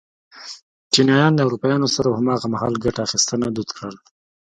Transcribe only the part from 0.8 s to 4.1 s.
چینایانو له اروپایانو سره هماغه مهال ګته اخیستنه دود کړل.